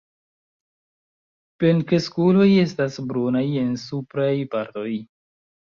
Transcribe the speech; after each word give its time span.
Plenkreskuloj 1.61 2.49
estas 2.65 2.99
brunaj 3.13 3.47
en 3.67 3.73
supraj 3.87 4.31
partoj. 4.57 4.91